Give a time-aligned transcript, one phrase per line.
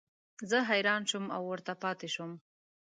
[0.49, 2.31] زه حیران شوم او ورته پاتې شوم.